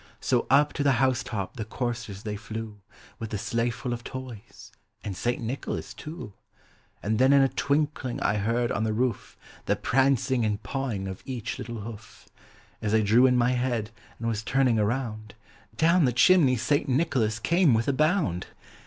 [0.19, 2.81] So up to the house top the coursers they Hew,
[3.19, 4.71] With the sleigh full of toys,—
[5.03, 5.39] and St.
[5.39, 6.33] Nicholas too.
[7.03, 9.37] And then in a twiukling I heard on the roof
[9.67, 12.27] The prancing and pawing of each little hoof.
[12.81, 15.35] As I drew in my head, aud was turning around,
[15.77, 16.89] Down the chimney St.
[16.89, 18.47] Nicholas came with a bound.